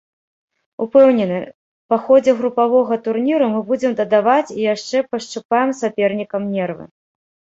Упэўнены, 0.83 1.35
па 1.93 1.97
ходзе 2.05 2.31
групавога 2.39 2.97
турніру 3.09 3.49
мы 3.55 3.61
будзем 3.69 3.91
дадаваць 4.01 4.55
і 4.55 4.57
яшчэ 4.73 4.97
пашчыпаем 5.11 5.69
сапернікам 5.83 6.49
нервы. 6.57 6.85